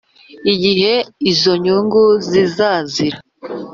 [0.53, 0.93] igihe
[1.31, 3.17] izo nyungu ziazira.